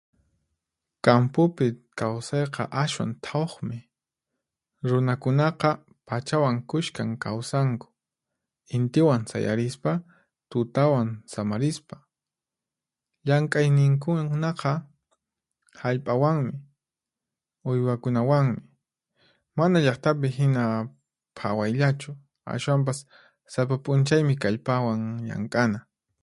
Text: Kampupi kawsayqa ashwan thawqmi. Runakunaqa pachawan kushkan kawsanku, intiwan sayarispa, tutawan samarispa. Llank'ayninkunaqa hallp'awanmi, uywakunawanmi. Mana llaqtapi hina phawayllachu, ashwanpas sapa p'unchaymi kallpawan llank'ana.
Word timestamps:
Kampupi 1.05 1.65
kawsayqa 1.99 2.63
ashwan 2.83 3.11
thawqmi. 3.25 3.77
Runakunaqa 4.89 5.71
pachawan 6.07 6.57
kushkan 6.69 7.09
kawsanku, 7.23 7.87
intiwan 8.75 9.21
sayarispa, 9.31 9.91
tutawan 10.49 11.09
samarispa. 11.33 11.97
Llank'ayninkunaqa 13.27 14.71
hallp'awanmi, 15.81 16.55
uywakunawanmi. 17.69 18.61
Mana 19.57 19.77
llaqtapi 19.85 20.27
hina 20.37 20.63
phawayllachu, 21.37 22.11
ashwanpas 22.53 22.97
sapa 23.53 23.75
p'unchaymi 23.85 24.33
kallpawan 24.43 25.01
llank'ana. 25.27 25.79